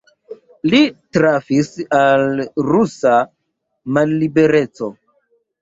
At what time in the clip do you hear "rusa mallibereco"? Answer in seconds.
2.71-4.91